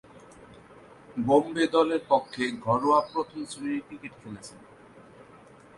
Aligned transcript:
বোম্বে 1.17 1.65
দলের 1.67 2.01
পক্ষে 2.09 2.43
ঘরোয়া 2.65 2.99
প্রথম-শ্রেণীর 3.11 3.81
ক্রিকেট 3.87 4.13
খেলেছেন। 4.21 4.59